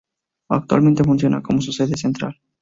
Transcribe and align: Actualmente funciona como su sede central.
Actualmente 0.49 1.03
funciona 1.03 1.43
como 1.43 1.61
su 1.61 1.71
sede 1.71 1.95
central. 1.95 2.35